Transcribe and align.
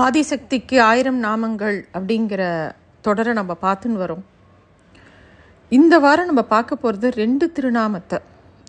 ஆதிசக்திக்கு 0.00 0.76
ஆயிரம் 0.80 1.18
நாமங்கள் 1.24 1.78
அப்படிங்கிற 1.96 2.42
தொடரை 3.06 3.32
நம்ம 3.34 3.56
பார்த்துன்னு 3.64 3.98
வரோம். 4.02 4.22
இந்த 5.72 5.94
வாரம் 5.98 6.28
நம்ம 6.30 6.42
பார்க்க 6.52 6.76
போகிறது 6.76 7.08
ரெண்டு 7.10 7.46
திருநாமத்தை. 7.56 8.18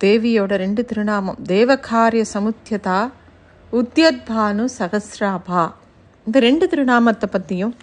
தேவியோட 0.01 0.55
ரெண்டு 0.63 0.86
திருநாமம். 0.86 1.38
தேவகாரிய 1.54 2.23
சமுத்தியதா 2.33 2.97
உத்தியத்பானு 3.73 4.65
சகசிராபா. 4.79 5.63
இந்த 6.28 6.39
ரெண்டு 6.47 6.68
திருநாமத்தை 6.68 7.30
பற்றியும் 7.36 7.74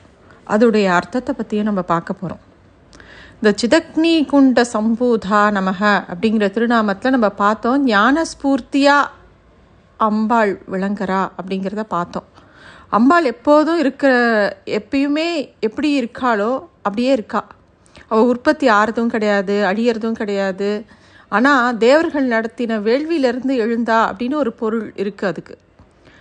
அதோடைய 0.55 0.87
அர்த்தத்தை 0.99 1.35
பற்றியும் 1.35 1.69
நம்ம 1.71 1.83
பார்க்க 1.93 2.21
போகிறோம் 2.21 2.45
இந்த 3.39 3.51
சிதக்னி 3.63 4.15
குண்ட 4.33 4.65
சம்பூதா 4.75 5.41
நமக 5.59 5.81
அப்படிங்கிற 6.13 6.49
திருநாமத்தில் 6.57 7.17
நம்ம 7.17 7.29
பார்த்தோம் 7.43 7.87
ஞானஸ்பூர்த்தியாக 7.87 9.11
அம்பாள் 10.01 10.53
விளங்குறா 10.73 11.23
அப்படிங்கிறத 11.39 11.83
பார்த்தோம். 11.97 12.29
அம்பாள் 12.93 13.25
எப்போதும் 13.25 13.79
இருக்கிற 13.79 14.13
எப்பயுமே 14.79 15.29
எப்படி 15.61 15.91
இருக்காளோ 16.01 16.53
அப்படியே 16.83 17.12
இருக்கா. 17.12 17.47
அவள் 18.09 18.25
உற்பத்தி 18.25 18.69
ஆறதும் 18.69 19.07
கிடையாது 19.07 19.57
அழியறதும் 19.65 20.19
கிடையாது. 20.21 20.85
ஆனால் 21.29 21.77
தேவர்கள் 21.77 22.27
நடத்தின 22.29 22.79
வேள்வியிலிருந்து 22.87 23.55
எழுந்தா 23.65 23.98
அப்படின்னு 24.11 24.34
ஒரு 24.34 24.53
பொருள் 24.53 24.93
இருக்குது 24.97 25.31
அதுக்கு. 25.33 25.55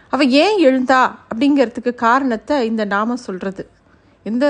அவள் 0.10 0.30
ஏன் 0.30 0.58
எழுந்தா 0.68 1.02
அப்படிங்கிறதுக்கு 1.30 1.96
காரணத்தை 1.96 2.66
இந்த 2.66 2.86
நாமம் 2.86 3.26
சொல்கிறது 3.28 3.70
இந்த 4.26 4.46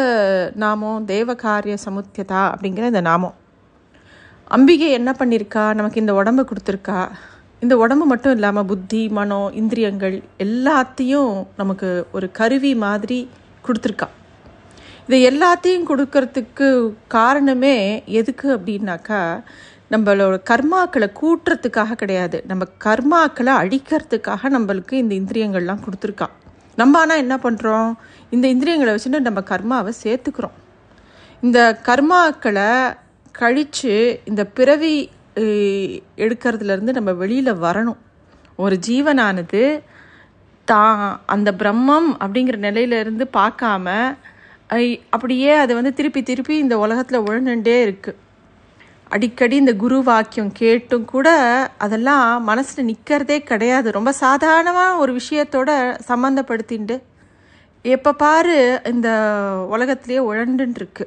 நாமம்? 0.55 1.07
தேவகாரிய 1.07 1.77
சமுத்தியதா 1.85 2.41
அப்படிங்கிற 2.53 2.85
இந்த 2.85 3.01
நாமம். 3.01 3.35
அம்பிகை 4.47 4.91
என்ன 4.91 5.15
பண்ணியிருக்கா 5.19 5.73
நமக்கு 5.73 5.99
இந்த 5.99 6.13
உடம்பு 6.13 6.43
கொடுத்துருக்கா. 6.43 6.99
இந்த 7.63 7.73
உடம்பு 7.77 8.05
மட்டும் 8.05 8.35
இல்லாமல் 8.35 8.65
புத்தி 8.65 8.99
மனம் 9.17 9.53
இந்திரியங்கள் 9.53 10.15
எல்லாத்தையும் 10.45 11.31
நமக்கு 11.57 11.89
ஒரு 12.11 12.27
கருவி 12.31 12.71
மாதிரி 12.83 13.17
கொடுத்துருக்கா. 13.65 14.07
இதை 15.07 15.19
எல்லாத்தையும் 15.31 15.89
கொடுக்கறதுக்கு 15.89 16.67
காரணமே 17.07 17.75
எதுக்கு 18.19 18.47
அப்படின்னாக்கா 18.57 19.19
நம்மளோட 19.93 20.35
கர்மாக்களை 20.51 21.09
கூட்டுறதுக்காக 21.21 21.97
கிடையாது. 22.01 22.43
நம்ம 22.47 22.65
கர்மாக்களை 22.85 23.53
அழிக்கிறதுக்காக 23.61 24.51
நம்மளுக்கு 24.55 24.95
இந்த 25.03 25.13
இந்திரியங்கள்லாம் 25.21 25.83
கொடுத்துருக்கா. 25.85 26.27
நம்ம 26.75 26.99
ஆனால் 26.99 27.21
என்ன 27.25 27.35
பண்ணுறோம் 27.45 27.91
இந்த 28.29 28.45
இந்திரியங்களை 28.47 28.91
வச்சுட்டு 28.95 29.27
நம்ம 29.29 29.43
கர்மாவை 29.51 29.93
சேர்த்துக்கிறோம். 30.03 30.57
இந்த 31.45 31.59
கர்மாக்களை 31.87 32.69
கழித்து 33.31 33.95
இந்த 34.25 34.43
பிறவி 34.57 34.95
எடுக்கிறதுலேருந்து 36.23 36.97
நம்ம 36.97 37.11
வெளியில் 37.21 37.61
வரணும். 37.65 37.99
ஒரு 38.63 38.75
ஜீவனானது 38.87 39.63
தான் 40.67 41.03
அந்த 41.35 41.49
பிரம்மம் 41.61 42.09
அப்படிங்கிற 42.23 42.57
நிலையிலேருந்து 42.67 43.25
பார்க்காம 43.37 43.85
அப்படியே 45.15 45.51
அதை 45.61 45.73
வந்து 45.77 45.91
திருப்பி 45.99 46.21
திருப்பி 46.23 46.55
இந்த 46.63 46.75
உலகத்தில் 46.85 47.25
உழந்துட்டே 47.27 47.77
இருக்குது 47.85 48.19
அடிக்கடி 49.15 49.55
இந்த 49.61 49.73
குரு 49.83 49.97
வாக்கியம் 50.09 50.51
கேட்டும் 50.59 51.05
கூட 51.11 51.29
அதெல்லாம் 51.85 52.25
மனசில் 52.49 52.87
நிற்கிறதே 52.89 53.37
கிடையாது. 53.51 53.87
ரொம்ப 53.95 54.11
சாதாரணமாக 54.23 54.99
ஒரு 55.03 55.11
விஷயத்தோட 55.19 55.69
சம்மந்தப்படுத்திண்டு 56.09 56.97
எப்போ 57.85 58.11
பாரு 58.21 58.57
இந்த 58.91 59.09
உலகத்திலேயே 59.75 60.21
உழண்டுருக்கு 60.29 61.05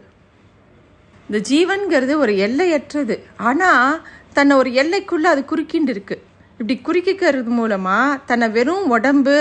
இந்த 1.28 1.38
ஜீவன்கிறது 1.50 2.14
ஒரு 2.24 2.32
எல்லையற்றது. 2.46 3.16
ஆனால் 3.50 3.86
தன்னை 4.32 4.54
ஒரு 4.56 4.70
எல்லைக்குள்ளே 4.72 5.28
அது 5.30 5.42
குறுக்கிண்டு 5.44 5.92
இருக்குது 5.94 6.22
இப்படி 6.52 6.74
குறுக்கிக்கிறது 6.78 7.52
மூலமாக 7.52 8.18
தன்னை 8.26 8.46
வெறும் 8.48 8.84
உடம்பு 8.88 9.38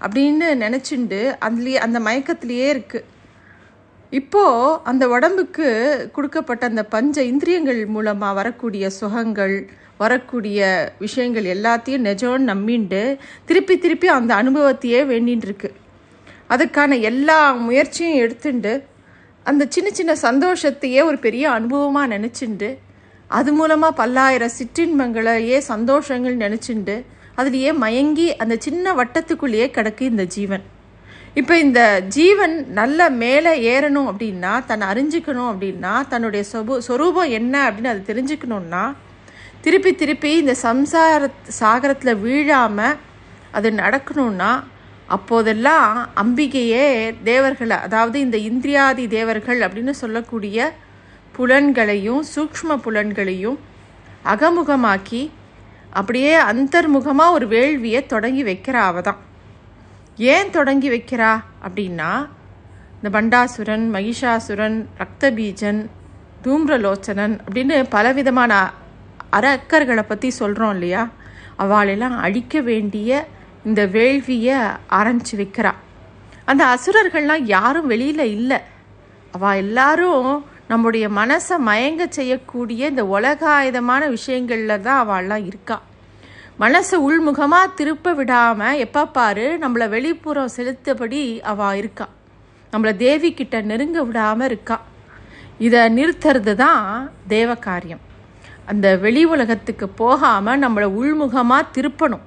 அப்படின்னு 0.00 0.46
நினச்சிண்டு 0.56 1.20
அதுலேயே 1.40 1.78
அந்த 1.78 1.98
மயக்கத்திலேயே 2.00 2.68
இருக்குது 2.72 3.08
இப்போது 4.12 4.78
அந்த 4.82 5.04
உடம்புக்கு 5.08 5.68
கொடுக்கப்பட்ட 6.12 6.62
அந்த 6.66 6.82
பஞ்ச 6.84 7.22
இந்திரியங்கள் 7.24 7.80
மூலமாக 7.86 8.32
வரக்கூடிய 8.32 8.86
சுகங்கள் 8.90 9.56
வரக்கூடிய 9.96 10.60
விஷயங்கள் 10.98 11.46
எல்லாத்தையும் 11.46 12.06
நிஜம்னு 12.06 12.50
நம்பிண்டு 12.52 13.02
திருப்பி 13.44 13.74
திருப்பி 13.78 14.08
அந்த 14.08 14.32
அனுபவத்தையே 14.34 15.00
வேண்டின்னு 15.04 15.70
அதுக்கான 16.50 16.98
எல்லா 17.00 17.38
முயற்சியும் 17.62 18.18
எடுத்துண்டு 18.18 18.72
அந்த 19.46 19.62
சின்ன 19.68 19.88
சின்ன 19.90 20.12
சந்தோஷத்தையே 20.22 21.00
ஒரு 21.04 21.18
பெரிய 21.18 21.44
அனுபவமாக 21.50 22.12
நினச்சிண்டு 22.12 22.68
அது 23.32 23.52
மூலமாக 23.52 23.98
பல்லாயிரம் 23.98 24.56
சிற்றின்பங்களையே 24.58 25.58
சந்தோஷங்கள் 25.68 26.36
நினச்சிண்டு 26.36 26.96
அதுலேயே 27.38 27.70
மயங்கி 27.74 28.26
அந்த 28.36 28.54
சின்ன 28.56 28.94
வட்டத்துக்குள்ளேயே 28.94 29.66
கிடக்கு 29.70 30.00
இந்த 30.00 30.24
ஜீவன். 30.24 30.64
இப்போ 31.34 31.54
இந்த 31.58 31.80
ஜீவன் 32.08 32.54
நல்ல 32.72 33.10
மேலே 33.10 33.52
ஏறணும் 33.72 34.08
அப்படின்னா 34.10 34.52
தன்னை 34.66 34.86
அறிஞ்சிக்கணும் 34.88 35.50
அப்படின்னா 35.52 35.92
தன்னுடைய 36.08 36.42
சொபு 36.52 36.74
சொரூபம் 36.78 37.30
என்ன 37.30 37.54
அப்படின்னு 37.68 37.92
அதை 37.92 38.02
தெரிஞ்சுக்கணுன்னா 38.10 38.82
திருப்பி 39.62 39.90
திருப்பி 39.94 40.30
இந்த 40.36 40.54
சம்சார 40.62 41.30
சாகரத்தில் 41.60 42.20
வீழாமல் 42.20 42.98
அது 43.52 43.70
நடக்கணும்னா 43.72 44.52
அப்போதெல்லாம் 45.08 45.88
அம்பிகையே 46.14 46.86
தேவர்களை 47.24 47.76
அதாவது 47.76 48.18
இந்த 48.20 48.36
இந்திரியாதி 48.50 49.04
தேவர்கள் 49.08 49.60
அப்படின்னு 49.60 49.94
சொல்லக்கூடிய 50.02 50.58
புலன்களையும் 51.36 52.22
சூக்ஷ்ம 52.34 52.76
புலன்களையும் 52.84 53.58
அகமுகமாக்கி 54.24 55.30
அப்படியே 55.90 56.40
அந்தர்முகமாக 56.40 57.30
ஒரு 57.30 57.46
வேள்வியை 57.46 58.06
தொடங்கி 58.06 58.44
வைக்கிறா 58.44 58.82
அவ 58.90 59.00
தான் 59.00 59.20
ஏன் 60.16 60.50
தொடங்கி 60.50 60.90
வைக்கிறா? 60.90 61.42
அப்படின்னா 61.66 62.28
இந்த 62.96 63.08
பண்டாசுரன் 63.20 63.84
மகிஷாசுரன் 63.92 64.86
ரக்தபீஜன் 64.98 65.86
தூம்ரலோச்சனன் 66.44 67.38
அப்படின்னு 67.44 67.84
பலவிதமான 67.88 68.72
அரக்கர்களை 69.32 70.02
பற்றி 70.02 70.30
சொல்கிறோம் 70.30 70.72
இல்லையா? 70.72 71.08
அவளெல்லாம் 71.56 72.16
அழிக்க 72.18 72.60
வேண்டிய 72.60 73.26
இந்த 73.64 73.86
வேள்வியை 73.86 74.58
ஆரம்பித்து 74.86 75.38
வைக்கிறா. 75.38 75.72
அந்த 76.44 76.62
அசுரர்கள்லாம் 76.74 77.42
யாரும் 77.44 77.86
வெளியில் 77.86 78.24
இல்லை. 78.24 78.58
அவள் 79.32 79.56
எல்லாரும் 79.56 80.44
நம்முடைய 80.72 81.06
மனசை 81.20 81.56
மயங்க 81.68 82.02
செய்யக்கூடிய 82.18 82.90
இந்த 82.92 83.02
உலகாயுதமான 83.16 84.02
விஷயங்களில் 84.16 84.82
தான் 84.86 85.00
அவள்லாம் 85.04 85.44
இருக்கா. 85.50 85.76
மனசை 86.62 86.96
உள்முகமாக 87.06 87.74
திருப்ப 87.78 88.12
விடாமல் 88.18 88.80
எப்போ 88.84 89.02
பாரு 89.16 89.46
நம்மளை 89.62 89.86
வெளிப்புறம் 89.94 90.54
செலுத்தபடி 90.56 91.20
அவள் 91.52 91.78
இருக்கா. 91.80 92.06
நம்மளை 92.72 92.92
தேவி 93.04 93.30
கிட்ட 93.40 93.56
நெருங்க 93.70 94.00
விடாமல் 94.08 94.48
இருக்கா. 94.50 94.76
இதை 95.66 95.80
நிறுத்துறது 95.98 96.54
தான் 96.64 96.84
தேவ 97.34 97.54
காரியம். 97.68 98.02
அந்த 98.72 98.86
வெளி 99.04 99.24
உலகத்துக்கு 99.34 99.88
போகாமல் 100.02 100.62
நம்மளை 100.64 100.88
உள்முகமாக 101.00 101.70
திருப்பணும். 101.76 102.24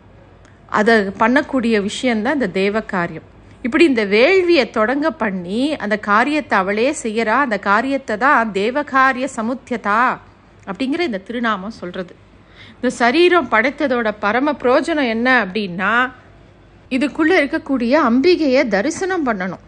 அதை 0.79 0.95
பண்ணக்கூடிய 1.21 1.75
விஷயந்தான் 1.89 2.37
இந்த 2.39 2.49
தேவ 2.61 2.81
காரியம். 2.95 3.29
இப்படி 3.65 3.83
இந்த 3.85 4.03
வேள்வியை 4.05 4.65
தொடங்க 4.69 5.07
பண்ணி 5.11 5.61
அந்த 5.83 5.95
காரியத்தை 6.09 6.55
அவளே 6.57 6.89
செய்கிறா 7.03 7.35
அந்த 7.45 7.57
காரியத்தை 7.69 8.15
தான் 8.17 8.51
தேவகாரிய 8.59 9.27
சமுத்தியதா 9.37 10.01
அப்படிங்கிற 10.67 11.01
இந்த 11.09 11.21
திருநாமம் 11.27 11.79
சொல்கிறது 11.79 12.13
இந்த 12.77 12.89
சரீரம் 13.01 13.51
படைத்ததோட 13.51 14.09
பரம 14.19 14.53
பிரயோஜனம் 14.61 15.11
என்ன 15.15 15.27
அப்படின்னா 15.45 15.93
இதுக்குள்ளே 16.91 17.35
இருக்கக்கூடிய 17.41 17.93
அம்பிகையை 18.09 18.61
தரிசனம் 18.67 19.25
பண்ணணும். 19.27 19.63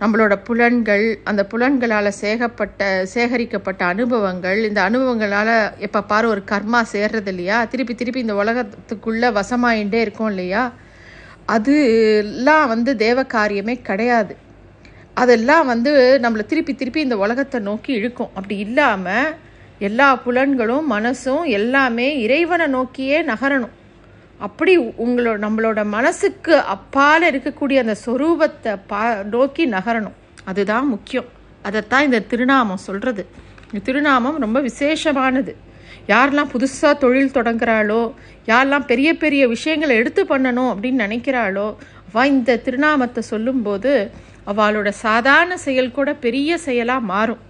நம்மளோட 0.00 0.34
புலன்கள் 0.48 1.04
அந்த 1.24 1.42
புலன்களால் 1.52 2.10
சேகப்பட்ட 2.20 2.82
சேகரிக்கப்பட்ட 3.14 3.82
அனுபவங்கள் 3.92 4.58
இந்த 4.64 4.80
அனுபவங்களால் 4.88 5.54
எப்போ 5.86 6.00
பாரு 6.02 6.26
ஒரு 6.28 6.42
கர்மா 6.50 6.80
சேர்றது 6.92 7.30
இல்லையா? 7.32 7.58
திருப்பி 7.64 7.94
திருப்பி 7.94 8.20
இந்த 8.20 8.34
உலகத்துக்குள்ளே 8.42 9.30
வசமாயிண்டே 9.38 10.00
இருக்கும் 10.06 10.30
இல்லையா? 10.34 10.62
அதுலாம் 11.54 12.66
வந்து 12.66 12.96
தேவ 12.96 13.22
காரியமே 13.22 13.74
கிடையாது. 13.82 14.36
அதெல்லாம் 15.14 15.66
வந்து 15.66 15.92
நம்மளை 16.22 16.44
திருப்பி 16.46 16.74
திருப்பி 16.74 17.00
இந்த 17.00 17.16
உலகத்தை 17.16 17.60
நோக்கி 17.60 17.92
இழுக்கும். 17.92 18.30
அப்படி 18.34 18.56
இல்லாமல் 18.58 19.34
எல்லா 19.78 20.08
புலன்களும் 20.16 20.86
மனசும் 20.90 21.44
எல்லாமே 21.58 22.20
இறைவனை 22.20 22.66
நோக்கியே 22.66 23.18
நகரணும். 23.22 23.74
அப்படி 24.38 24.78
உங்களோட 24.78 25.36
நம்மளோட 25.44 25.84
மனசுக்கு 25.86 26.56
அப்பால் 26.74 27.24
இருக்கக்கூடிய 27.30 27.78
அந்த 27.84 27.96
சொரூபத்தை 28.06 28.78
பா 28.86 29.14
நோக்கி 29.34 29.64
நகரணும். 29.70 30.16
அதுதான் 30.44 30.86
முக்கியம். 30.88 31.28
அதைத்தான் 31.62 32.04
இந்த 32.04 32.20
திருநாமம் 32.20 32.84
சொல்கிறது 32.88 33.26
இந்த 33.64 33.80
திருநாமம் 33.84 34.38
ரொம்ப 34.38 34.60
விசேஷமானது. 34.60 35.54
யாரெல்லாம் 36.08 36.52
புதுசாக 36.52 36.94
தொழில் 36.98 37.34
தொடங்குறாளோ 37.34 38.02
யாரெல்லாம் 38.46 38.86
பெரிய 38.86 39.08
பெரிய 39.16 39.42
விஷயங்களை 39.48 39.96
எடுத்து 39.96 40.22
பண்ணணும் 40.24 40.70
அப்படின்னு 40.72 41.04
நினைக்கிறாளோ 41.06 41.66
அவள் 42.08 42.30
இந்த 42.34 42.60
திருநாமத்தை 42.66 43.22
சொல்லும்போது 43.32 43.92
அவளோட 44.46 44.88
சாதாரண 44.88 45.56
செயல் 45.56 45.92
கூட 45.92 46.10
பெரிய 46.24 46.58
செயலாக 46.58 47.08
மாறும். 47.12 47.42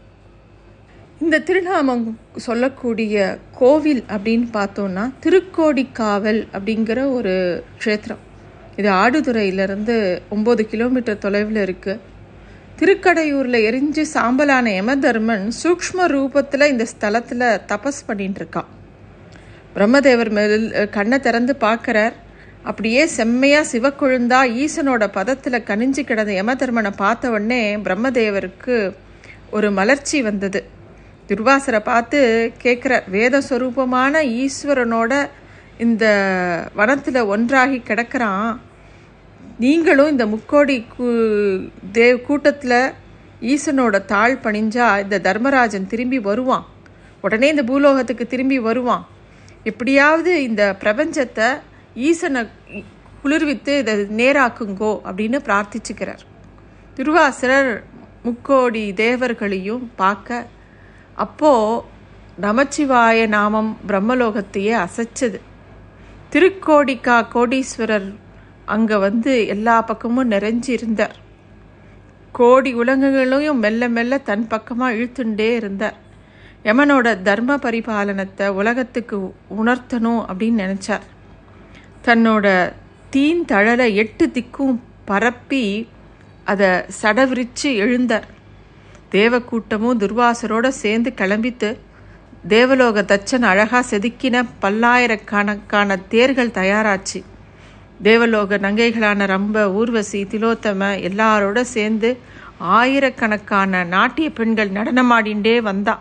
இந்த 1.25 1.37
திருநாமம் 1.38 2.05
சொல்லக்கூடிய 2.46 3.38
கோவில் 3.60 4.02
அப்படின்னு 4.14 4.49
பார்த்தோன்னா 4.52 5.05
திருக்கோடிக்காவல் 5.25 6.40
அப்படிங்கிற 6.56 6.99
ஒரு 7.12 7.34
க்ஷேத்திரம். 7.81 8.22
இது 8.76 8.88
ஆடுதுறையிலேருந்து 9.02 9.96
ஒம்பது 10.31 10.64
கிலோமீட்டர் 10.72 11.22
தொலைவில் 11.25 11.60
இருக்குது 11.66 12.00
திருக்கடையூரில் 12.80 13.64
எரிஞ்சு 13.69 14.02
சாம்பலான 14.14 14.72
யமதர்மன் 14.78 15.46
சூக்ஷ்ம 15.60 16.04
ரூபத்தில் 16.12 16.64
இந்த 16.72 16.84
ஸ்தலத்தில் 16.90 17.44
தபஸ் 17.70 17.98
பண்ணிட்டு 18.08 18.40
இருக்கான். 18.40 18.69
பிரம்மதேவர் 19.75 20.30
மேல் 20.36 20.66
கண்ணை 20.96 21.19
திறந்து 21.25 21.54
பார்க்குறார். 21.64 22.14
அப்படியே 22.70 23.02
செம்மையாக 23.16 23.69
சிவக்கொழுந்தா 23.72 24.40
ஈசனோட 24.64 25.08
பதத்தில் 25.19 25.66
கனிஞ்சு 25.70 26.04
கிடந்த 26.10 26.32
யமதர்மனை 26.40 26.92
பார்த்த 27.02 27.30
உடனே 27.30 27.60
பிரம்மதேவருக்கு 27.86 28.76
ஒரு 29.50 29.70
மலர்ச்சி 29.81 30.20
வந்தது. 30.28 30.62
துர்வாசரை 31.28 31.82
பார்த்து 31.90 32.20
கேட்குற 32.64 33.02
வேத 33.16 33.42
ஸ்வரூபமான 33.48 34.22
ஈஸ்வரனோட 34.44 35.12
இந்த 35.86 36.04
வனத்தில் 36.81 37.20
ஒன்றாகி 37.34 37.81
கிடக்கிறான். 37.90 38.48
நீங்களும் 39.62 40.10
இந்த 40.10 40.26
முக்கோடி 40.26 40.84
கூ 40.96 41.06
தேவ் 41.93 42.19
கூட்டத்தில் 42.22 42.81
ஈசனோட 43.52 44.05
தாழ் 44.05 44.37
பணிஞ்சா 44.43 44.87
இந்த 45.02 45.16
தர்மராஜன் 45.19 45.87
திரும்பி 45.87 46.19
வருவான். 46.19 46.66
உடனே 47.20 47.49
இந்த 47.49 47.62
பூலோகத்துக்கு 47.62 48.26
திரும்பி 48.26 48.58
வருவான். 48.58 49.06
எப்படியாவது 49.64 50.43
இந்த 50.43 50.76
பிரபஞ்சத்தை 50.82 51.49
ஈசனை 51.94 52.43
குளிர்வித்து 53.22 53.78
இதை 53.78 53.94
நேராக்குங்கோ 54.20 54.93
அப்படின்னு 55.08 55.40
பிரார்த்திச்சுக்கிறார். 55.49 56.22
திருவாசிரர் 56.96 57.72
முக்கோடி 58.22 58.93
தேவர்களையும் 58.93 59.84
பார்க்க 59.96 60.46
அப்போது 61.14 61.82
நமச்சிவாய 62.40 63.26
நாமம் 63.26 63.76
பிரம்மலோகத்தையே 63.88 64.75
அசைச்சது. 64.87 65.38
திருக்கோடிக்கா 66.32 67.19
கோடீஸ்வரர் 67.34 68.08
அங்கே 68.69 68.97
வந்து 68.97 69.32
எல்லா 69.47 69.76
பக்கமும் 69.82 70.31
நிறைஞ்சி 70.31 70.69
இருந்தார். 70.69 71.17
கோடி 72.32 72.70
உலகங்களையும் 72.75 73.59
மெல்ல 73.59 73.88
மெல்ல 73.88 74.19
தன் 74.19 74.47
பக்கமாக 74.47 74.94
இழுத்துண்டே 74.94 75.49
இருந்தார். 75.55 75.97
யமனோட 76.65 77.09
தர்ம 77.23 77.56
பரிபாலனத்தை 77.56 78.47
உலகத்துக்கு 78.61 79.17
உணர்த்தணும் 79.61 80.23
அப்படின்னு 80.31 80.62
நினச்சார். 80.65 81.06
தன்னோட 82.05 82.47
தீன் 83.11 83.44
தழலை 83.44 83.87
எட்டு 83.94 84.25
திக்கும் 84.35 84.75
பரப்பி 85.05 85.65
அதை 86.44 86.69
சடவிரிச்சு 87.03 87.70
எழுந்தார். 87.85 88.26
தேவக்கூட்டமும் 89.12 90.00
துர்வாசரோட 90.03 90.69
சேர்ந்து 90.82 91.11
கிளம்பித்து 91.17 91.70
தேவலோக 92.49 93.03
தச்சன் 93.03 93.47
அழகாக 93.50 93.82
செதுக்கின 93.91 94.44
பல்லாயிரக்கணக்கான 94.61 95.97
தேர்கள் 96.09 96.56
தயாராச்சு. 96.61 97.20
தேவலோக 98.06 98.58
நங்கைகளான 98.58 99.26
ரம்ப 99.32 99.62
ஊர்வசி 99.78 100.20
திலோத்தம 100.32 100.90
எல்லாரோட 101.08 101.60
சேர்ந்து 101.74 102.10
ஆயிரக்கணக்கான 102.78 103.82
நாட்டிய 103.94 104.28
பெண்கள் 104.30 104.70
நடனமாடிண்டே 104.70 105.54
வந்தா. 105.68 105.94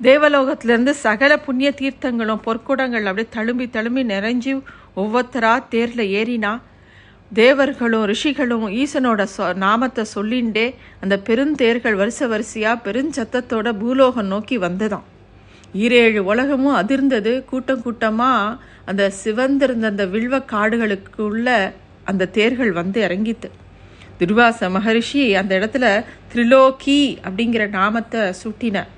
தேவலோகத்திலிருந்து 0.00 0.92
சகல 1.04 1.32
புண்ணிய 1.38 1.68
தீர்த்தங்களும் 1.80 2.42
பொற்குடங்கள் 2.46 3.08
அப்படியே 3.10 3.28
தழும்பி 3.36 3.66
தழும்பி 3.76 4.02
நிறைஞ்சி 4.14 4.52
ஒவ்வொருத்தரா 4.96 5.52
தேரில் 5.68 6.04
ஏறினா 6.20 6.52
தேவர்களும் 7.32 8.06
ரிஷிகளும் 8.12 8.66
ஈசனோட 8.80 9.22
சொ 9.36 9.44
நாமத்தை 9.64 10.04
சொல்லிண்டே 10.14 10.66
அந்த 11.00 11.14
பெருந்தேர்கள் 11.28 12.00
வரிசை 12.00 12.26
வரிசையாக 12.28 12.82
பெருஞ்சத்தத்தோட 12.86 13.68
பூலோகம் 13.78 14.26
நோக்கி 14.26 14.58
வந்ததாம். 14.58 15.06
ஈரேழு 15.74 16.18
உலகமும் 16.18 16.76
அதிர்ந்தது. 16.76 17.44
கூட்டம் 17.44 17.82
கூட்டமாக 17.82 18.56
அந்த 18.84 19.12
சிவந்திருந்த 19.24 19.86
அந்த 19.92 20.06
வில்வ 20.06 20.38
காடுகளுக்குள்ள 20.52 21.48
அந்த 22.04 22.28
தேர்கள் 22.38 22.72
வந்து 22.72 22.98
இறங்கித்து. 23.02 23.48
துர்வாச 24.18 24.70
மகரிஷி 24.70 25.34
அந்த 25.34 25.52
இடத்துல 25.58 25.86
திரிலோகி 26.32 27.00
அப்படிங்கிற 27.26 27.68
நாமத்தை 27.68 28.20
சூட்டினார் 28.42 28.90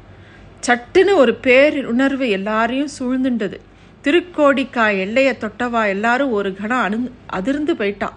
சட்டுன்னு 0.67 1.15
ஒரு 1.15 1.35
பேர் 1.35 1.87
உணர்வு 1.87 2.29
எல்லாரையும் 2.29 2.93
சூழ்ந்துண்டது. 2.99 3.59
திருக்கோடிக்கா 4.05 4.85
எல்லையை 5.05 5.35
தொட்டவா 5.41 5.83
எல்லாரும் 5.87 6.31
ஒரு 6.31 6.51
கணம் 6.61 6.85
அணு 6.87 6.99
அதிர்ந்து 7.39 7.75
போயிட்டா. 7.77 8.11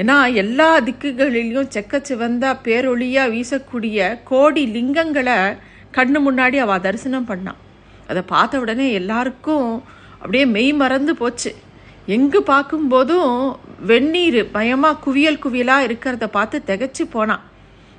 ஏன்னா 0.00 0.16
எல்லா 0.34 0.80
திக்குகளிலையும் 0.80 1.72
செக்க 1.74 2.02
சிவந்தா 2.08 2.50
பேரொழியாக 2.66 3.32
வீசக்கூடிய 3.34 4.18
கோடி 4.24 4.64
லிங்கங்களை 4.76 5.38
கண்ணு 5.96 6.20
முன்னாடி 6.26 6.56
அவ 6.56 6.78
தரிசனம் 6.78 7.30
பண்ணான் 7.30 7.58
அதை 8.08 8.22
பார்த்த 8.26 8.60
உடனே 8.60 8.92
எல்லாருக்கும் 8.92 9.68
அப்படியே 10.18 10.44
மெய் 10.46 10.72
மறந்து 10.72 11.14
போச்சு. 11.14 11.50
எங்கு 12.06 12.40
பார்க்கும்போதும் 12.46 13.32
வெந்நீர் 13.86 14.50
பயமாக 14.50 15.00
குவியல் 15.04 15.42
குவியலாக 15.44 15.86
இருக்கிறத 15.88 16.26
பார்த்து 16.26 16.62
திகச்சு 16.66 17.04
போனான் 17.10 17.44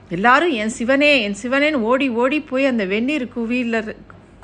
எல்லாரும் 0.09 0.51
என் 0.51 0.69
சிவனே 0.69 1.21
என் 1.21 1.35
சிவனேன்னு 1.41 1.81
ஓடி 1.89 2.09
ஓடி 2.09 2.39
போய் 2.41 2.65
அந்த 2.65 2.85
வெந்நீர் 2.85 3.25
குவியல 3.35 3.95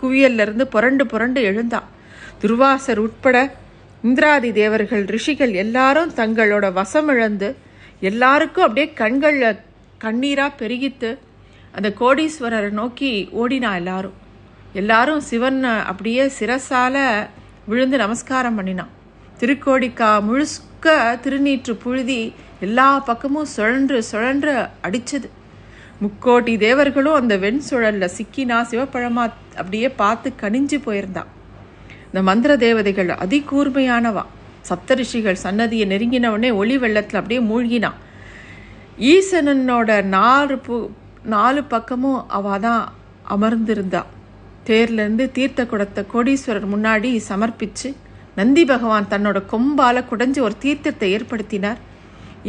குவியல்லிருந்து 0.01 0.61
புரண்டு 0.61 1.05
புரண்டு 1.05 1.41
எழுந்தான் 1.41 1.87
துர்வாசர் 2.41 2.97
உட்பட 2.97 3.37
இந்திராதி 4.03 4.51
தேவர்கள் 4.51 5.05
ரிஷிகள் 5.05 5.53
எல்லாரும் 5.53 6.11
தங்களோட 6.15 6.73
வசம் 6.73 7.07
இழந்து 7.07 7.49
எல்லாருக்கும் 7.99 8.63
அப்படியே 8.63 8.93
கண்களில் 8.93 9.61
கண்ணீராக 10.03 10.59
பெருகித்து 10.59 11.09
அந்த 11.71 11.89
கோடீஸ்வரரை 11.99 12.69
நோக்கி 12.69 13.29
ஓடினா 13.41 13.71
எல்லாரும். 13.75 14.15
எல்லாரும் 14.81 15.19
சிவன் 15.19 15.63
அப்படியே 15.63 16.23
சிரசால 16.39 16.95
விழுந்து 17.65 17.97
நமஸ்காரம் 17.97 18.55
பண்ணினான். 18.55 18.91
திருக்கோடிக்கா 19.39 20.09
முழுக்க 20.21 21.19
திருநீற்று 21.23 21.73
புழுதி 21.75 22.33
எல்லா 22.59 22.99
பக்கமும் 22.99 23.45
சுழன்று 23.45 24.03
சுழன்று 24.03 24.53
அடிச்சது. 24.83 25.27
முக்கோட்டி 26.01 26.57
தேவர்களும் 26.57 27.13
அந்த 27.13 27.37
வெண் 27.37 27.61
சுழல்ல 27.69 28.09
சிக்கினா 28.17 28.57
சிவப்பழமா 28.71 29.23
அப்படியே 29.55 29.89
பார்த்து 29.89 30.33
கனிஞ்சு 30.41 30.77
போயிருந்தான். 30.85 31.31
இந்த 32.05 32.21
மந்திர 32.21 32.57
தேவதைகள் 32.57 33.07
அதிகூர்மையானவா. 33.07 34.23
சப்தரிஷிகள் 34.69 35.41
சன்னதியை 35.45 35.87
நெருங்கினவனே 35.87 36.53
ஒளி 36.53 36.77
வெள்ளத்தில் 36.77 37.21
அப்படியே 37.21 37.41
மூழ்கினான். 37.51 37.97
ஈசனனோட 39.13 40.01
நாலு 40.03 40.55
பு 40.67 40.75
நாலு 41.23 41.63
பக்கமும் 41.63 42.29
அவ 42.29 42.59
தான் 42.59 42.83
அமர்ந்திருந்தா. 43.29 44.03
தேர்லேருந்து 44.67 45.25
தீர்த்த 45.31 45.61
குடத்தை 45.65 46.01
கோடீஸ்வரர் 46.13 46.67
முன்னாடி 46.73 47.09
சமர்ப்பித்து 47.29 47.89
நந்தி 48.35 48.63
பகவான் 48.65 49.09
தன்னோட 49.09 49.39
கொம்பால 49.51 49.97
குடைஞ்சு 50.11 50.39
ஒரு 50.47 50.55
தீர்த்தத்தை 50.63 51.07
ஏற்படுத்தினார். 51.15 51.79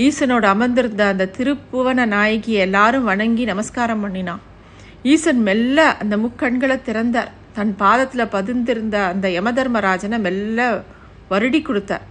ஈசனோடு 0.04 0.46
அமர்ந்திருந்த 0.54 1.02
அந்த 1.06 1.30
திருப்புவன 1.36 2.06
நாயகி 2.06 2.52
எல்லாரும் 2.64 3.04
வணங்கி 3.04 3.44
நமஸ்காரம் 3.44 4.00
பண்ணினான். 4.00 4.42
ஈசன் 5.12 5.42
மெல்ல 5.48 5.84
அந்த 6.02 6.14
முக்கண்களை 6.16 6.76
திறந்தார். 6.88 7.30
தன் 7.56 7.74
பாதத்தில் 7.82 8.32
பதிந்திருந்த 8.34 8.96
அந்த 9.12 9.26
யமதர்மராஜனை 9.28 10.18
மெல்ல 10.26 10.58
வருடி 11.30 11.60
கொடுத்தார். 11.62 12.04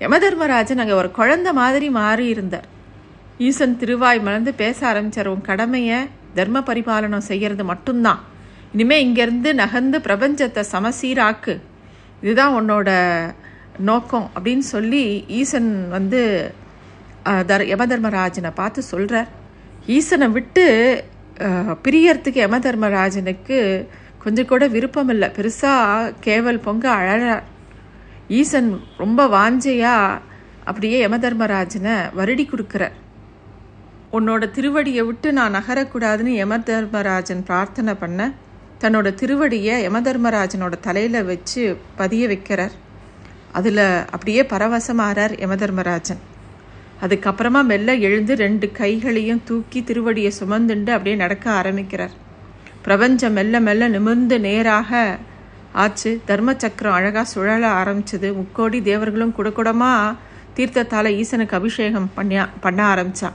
யமதர்மராஜன் 0.00 0.82
அங்கே 0.82 0.96
ஒரு 1.02 1.10
குழந்தை 1.10 1.52
மாதிரி 1.52 1.86
மாறி 1.90 2.26
இருந்தார். 2.34 2.66
ஈசன் 3.48 3.76
திருவாய் 3.76 4.20
மலர்ந்து 4.26 4.54
பேச 4.54 4.78
ஆரம்பித்தார் 4.86 5.32
உன் 5.34 5.46
கடமையை 5.50 6.00
தர்ம 6.34 6.60
பரிபாலனம் 6.60 7.28
செய்கிறது 7.30 7.64
மட்டும்தான். 7.64 8.20
இனிமே 8.72 8.96
இங்கேருந்து 9.04 9.52
நகர்ந்து 9.54 9.98
பிரபஞ்சத்தை 9.98 10.62
சமசீராக்கு. 10.72 11.54
இதுதான் 12.22 12.56
உன்னோட 12.58 12.90
நோக்கம் 13.80 14.30
அப்படின்னு 14.34 14.64
சொல்லி 14.68 15.02
ஈசன் 15.30 15.88
வந்து 15.88 16.20
தர் 17.46 17.64
யமதர்மராஜனை 17.66 18.50
பார்த்து 18.54 18.82
சொல்கிறார் 18.84 19.30
ஈசனை 19.88 20.28
விட்டு 20.28 20.64
அஹ், 21.40 21.76
பிரியறதுக்கு 21.84 22.40
யமதர்மராஜனுக்கு 22.40 23.58
கொஞ்சம் 24.18 24.46
கூட 24.46 24.66
விருப்பம் 24.66 25.08
இல்லை. 25.08 25.28
பெருசாக 25.28 26.12
கேவல் 26.20 26.58
பொங்க 26.58 26.84
அழறார். 26.94 27.44
ஈசன் 28.30 28.70
ரொம்ப 28.96 29.20
வாஞ்சையாக 29.28 30.18
அப்படியே 30.64 31.06
யமதர்மராஜனை 31.06 31.94
வருடி 32.16 32.44
கொடுக்குறார். 32.46 32.96
உன்னோட 34.12 34.44
திருவடியை 34.50 35.06
விட்டு 35.06 35.32
நான் 35.32 35.56
நகரக்கூடாதுன்னு 35.56 36.34
யமதர்மராஜன் 36.42 37.42
பிரார்த்தனை 37.42 37.94
பண்ண. 37.94 38.20
தன்னோட 38.80 39.08
திருவடியை 39.10 39.76
யமதர்மராஜனோட 39.88 40.72
தலையில் 40.80 41.24
வச்சு 41.24 41.78
பதிய 41.96 42.28
வைக்கிறார். 42.28 42.70
அதில் 43.52 44.04
அப்படியே 44.10 44.42
பரவசமாகிறார் 44.42 45.34
யமதர்மராஜன். 45.38 46.20
அதுக்கப்புறமா 47.02 47.64
மெல்ல 47.64 47.94
எழுந்து 47.94 48.36
ரெண்டு 48.36 48.72
கைகளையும் 48.72 49.42
தூக்கி 49.44 49.80
திருவடியை 49.80 50.30
சுமந்துண்டு 50.40 50.90
அப்படியே 50.90 51.14
நடக்க 51.14 51.50
ஆரம்பிக்கிறார். 51.50 52.10
பிரபஞ்சம் 52.82 53.32
மெல்ல 53.32 53.60
மெல்ல 53.60 53.88
நிமிர்ந்து 53.88 54.40
நேராக 54.40 55.18
ஆச்சு. 55.72 56.20
தர்ம 56.24 56.54
சக்கரம் 56.56 56.92
அழகாக 56.92 57.24
சுழல 57.24 57.82
ஆரம்பிச்சது. 57.82 58.34
முக்கோடி 58.34 58.82
தேவர்களும் 58.82 59.34
குடகுடமா 59.38 60.16
தீர்த்தத்தால் 60.56 61.24
ஈசனுக்கு 61.24 61.52
அபிஷேகம் 61.52 62.10
பண்ணியா 62.16 62.48
பண்ண 62.60 62.84
ஆரம்பித்தான் 62.84 63.32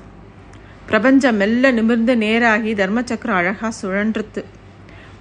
பிரபஞ்சம் 0.86 1.36
மெல்ல 1.36 1.72
நிமிர்ந்து 1.72 2.18
நேராகி 2.18 2.74
தர்ம 2.74 3.02
சக்கரம் 3.06 3.36
அழகாக 3.36 3.76
சுழன்றுத்து. 3.82 4.44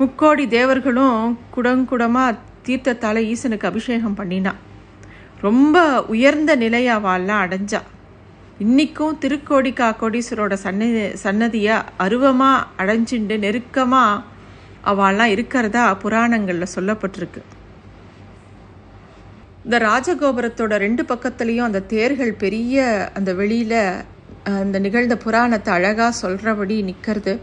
முக்கோடி 0.02 0.44
தேவர்களும் 0.58 1.22
குடங்குடமாக 1.54 2.38
தீர்த்தத்தால 2.66 3.22
ஈசனுக்கு 3.32 3.70
அபிஷேகம் 3.70 4.18
பண்ணினான் 4.20 4.60
ரொம்ப 5.46 5.76
உயர்ந்த 6.14 6.52
நிலை 6.62 6.82
அவள்லாம் 6.96 7.42
அடைஞ்சா. 7.44 7.80
இன்னிக்கும் 8.64 9.16
திருக்கோடி 9.22 9.70
காக்கோடீஸ்வரோட 9.80 10.54
சன்னதி 10.64 11.02
சன்னதியை 11.22 11.76
அருவமாக 12.04 12.66
அடைஞ்சுண்டு 12.82 13.36
நெருக்கமாக 13.44 14.22
அவெல்லாம் 14.90 15.32
இருக்கிறதா 15.34 15.84
புராணங்களில் 16.02 16.72
சொல்லப்பட்டிருக்கு. 16.74 17.42
இந்த 19.66 19.76
ராஜகோபுரத்தோட 19.88 20.76
ரெண்டு 20.84 21.02
பக்கத்துலேயும் 21.10 21.68
அந்த 21.68 21.84
தேர்கள் 21.94 22.34
பெரிய 22.44 22.84
அந்த 23.18 23.30
வெளியில் 23.40 23.80
அந்த 24.60 24.76
நிகழ்ந்த 24.86 25.16
புராணத்தை 25.24 25.72
அழகாக 25.78 26.12
சொல்கிறபடி 26.22 26.76
நிற்கிறது 26.88 27.34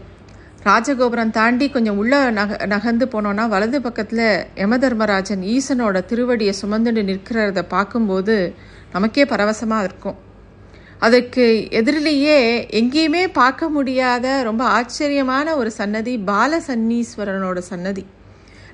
ராஜகோபுரம் 0.68 1.34
தாண்டி 1.36 1.66
கொஞ்சம் 1.74 1.98
உள்ள 2.00 2.14
நக 2.38 2.56
நகர்ந்து 2.66 3.04
போனோன்னா 3.12 3.44
வலது 3.48 3.78
பக்கத்தில் 3.80 4.26
யமதர்மராஜன் 4.62 5.44
ஈசனோட 5.54 6.00
திருவடியை 6.10 6.54
சுமந்துட்டு 6.60 7.02
நிற்கிறத 7.10 7.62
பார்க்கும்போது 7.74 8.34
நமக்கே 8.94 9.24
பரவசமாக 9.24 9.86
இருக்கும். 9.88 10.18
அதுக்கு 10.98 11.44
எதிரிலேயே 11.80 12.36
எங்கேயுமே 12.80 13.24
பார்க்க 13.40 13.68
முடியாத 13.68 14.26
ரொம்ப 14.48 14.62
ஆச்சரியமான 14.76 15.56
ஒரு 15.56 15.70
சன்னதி 15.80 16.14
பால 16.30 16.60
சன்னீஸ்வரனோட 16.68 17.58
சன்னதி. 17.72 18.04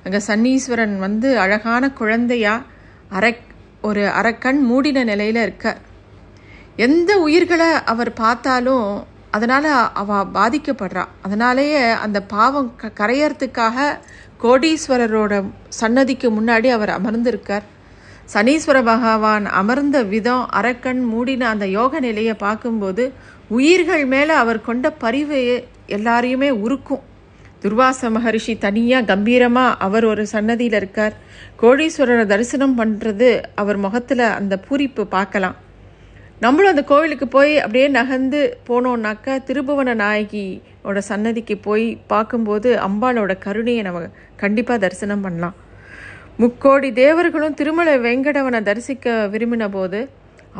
அங்கே 0.05 0.19
சன்னீஸ்வரன் 0.29 0.97
வந்து 0.99 1.29
அழகான 1.43 1.83
குழந்தையா 1.99 2.55
அரை 3.17 3.33
ஒரு 3.81 4.03
அரைக்கண் 4.19 4.59
மூடின 4.69 5.03
நிலையில் 5.03 5.43
இருக்க 5.45 5.67
எந்த 6.87 7.11
உயிர்களை 7.25 7.69
அவர் 7.91 8.11
பார்த்தாலும் 8.23 8.87
அதனால் 9.31 9.69
அவள் 10.01 10.29
பாதிக்கப்படுறா. 10.37 11.03
அதனாலேயே 11.21 11.81
அந்த 12.05 12.21
பாவம் 12.21 12.69
க 12.75 12.91
கரையறதுக்காக 12.99 13.97
கோடீஸ்வரரோட 14.43 15.33
சன்னதிக்கு 15.79 16.27
முன்னாடி 16.31 16.69
அவர் 16.69 16.91
அமர்ந்திருக்கார். 16.99 17.65
சனீஸ்வர 18.33 18.77
பகவான் 18.83 19.45
அமர்ந்த 19.45 19.97
விதம் 20.03 20.45
அரக்கண் 20.59 21.01
மூடின 21.11 21.47
அந்த 21.49 21.65
யோக 21.65 21.99
நிலையை 21.99 22.33
பார்க்கும்போது 22.33 23.13
உயிர்கள் 23.57 24.05
மேலே 24.05 24.33
அவர் 24.33 24.61
கொண்ட 24.61 24.91
பரிவு 25.03 25.39
எல்லாரையுமே 25.97 26.49
உருக்கும். 26.63 27.03
துர்வாச 27.61 28.09
மகரிஷி 28.15 28.57
தனியாக 28.57 29.07
கம்பீரமாக 29.11 29.77
அவர் 29.85 30.05
ஒரு 30.05 30.27
சன்னதியில் 30.27 30.73
இருக்கார். 30.73 31.15
கோடீஸ்வரரை 31.61 32.25
தரிசனம் 32.25 32.75
பண்ணுறது 32.79 33.29
அவர் 33.55 33.77
முகத்தில் 33.77 34.25
அந்த 34.39 34.59
பூரிப்பு 34.69 35.03
பார்க்கலாம். 35.03 35.55
நம்மளும் 36.43 36.71
அந்த 36.71 36.81
கோவிலுக்கு 36.89 37.27
போய் 37.35 37.53
அப்படியே 37.61 37.85
நகர்ந்து 37.95 38.39
போனோம்னாக்கா 38.67 39.35
திருபுவன 39.47 39.95
நாயகியோட 40.01 40.99
சன்னதிக்கு 41.07 41.55
போய் 41.67 41.85
பார்க்கும்போது 42.11 42.69
அம்பாளோட 42.87 43.33
கருணையை 43.45 43.83
நம்ம 43.87 44.01
கண்டிப்பாக 44.43 44.77
தரிசனம் 44.83 45.23
பண்ணலாம். 45.25 45.55
முக்கோடி 46.43 46.89
தேவர்களும் 47.01 47.57
திருமலை 47.61 47.95
வெங்கடவனை 48.05 48.59
தரிசிக்க 48.69 49.15
விரும்பின 49.33 49.69
போது 49.77 50.01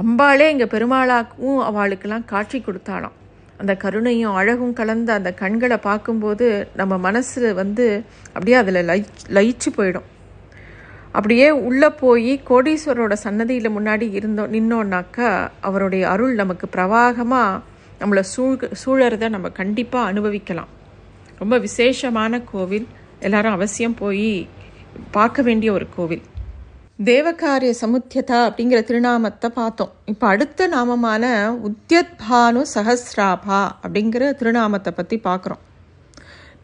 அம்பாளே 0.03 0.47
இங்கே 0.53 0.69
பெருமாளாக்கும் 0.73 1.61
அவளுக்கெல்லாம் 1.69 2.27
காட்சி 2.33 2.59
கொடுத்தாளாம். 2.59 3.15
அந்த 3.61 3.73
கருணையும் 3.83 4.35
அழகும் 4.39 4.75
கலந்த 4.81 5.09
அந்த 5.19 5.29
கண்களை 5.43 5.77
பார்க்கும்போது 5.87 6.47
நம்ம 6.81 6.93
மனசு 7.07 7.41
வந்து 7.61 7.87
அப்படியே 8.35 8.57
அதில் 8.63 8.87
லை 8.91 8.99
லயிச்சு 9.37 9.71
போயிடும். 9.77 10.07
அப்படியே 11.17 11.47
உள்ளே 11.67 11.89
போய் 12.01 12.31
கோடீஸ்வரோட 12.49 13.13
சன்னதியில் 13.25 13.75
முன்னாடி 13.77 14.07
இருந்தோம் 14.19 14.53
நின்னோன்னாக்கா 14.53 15.29
அவருடைய 15.67 16.03
அருள் 16.13 16.33
நமக்கு 16.35 16.67
பிரவாகமாக 16.75 17.61
நம்மளை 18.01 18.23
சூழ் 18.33 18.69
சூழறதை 18.81 19.27
நம்ம 19.35 19.49
கண்டிப்பாக 19.59 20.09
அனுபவிக்கலாம். 20.11 20.71
ரொம்ப 21.39 21.55
விசேஷமான 21.57 22.41
கோவில். 22.51 22.87
எல்லாரும் 23.19 23.55
அவசியம் 23.57 23.95
போய் 23.95 24.29
பார்க்க 25.11 25.41
வேண்டிய 25.41 25.69
ஒரு 25.71 25.87
கோவில். 25.95 26.23
தேவகாரிய 27.09 27.71
சமுத்தியதா 27.81 28.37
அப்படிங்கிற 28.47 28.79
திருநாமத்தை 28.83 29.49
பார்த்தோம். 29.59 29.91
இப்போ 30.05 30.27
அடுத்த 30.27 30.67
நாமமான 30.67 31.23
உத்தியத்பானு 31.69 32.61
சஹஸ்ராபா 32.75 33.61
அப்படிங்கிற 33.83 34.33
திருநாமத்தை 34.41 34.93
பற்றி 34.99 35.19
பார்க்குறோம். 35.23 35.63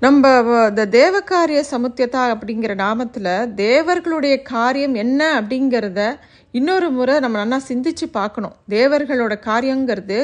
நம்ம 0.03 0.29
இந்த 0.69 0.83
தேவகாரிய 0.95 1.60
சமுத்தியதா 1.72 2.22
அப்படிங்கிற 2.33 2.74
நாமத்தில் 2.83 3.29
தேவர்களுடைய 3.60 4.36
காரியம் 4.50 4.95
என்ன 5.03 5.19
அப்படிங்கிறத 5.39 6.00
இன்னொரு 6.60 6.88
முறை 6.95 7.15
நம்ம 7.24 7.38
நல்லா 7.41 7.60
சிந்திச்சு 7.67 8.05
பார்க்கணும். 8.17 8.55
தேவர்களோட 8.75 9.33
காரியங்கிறது 9.48 10.19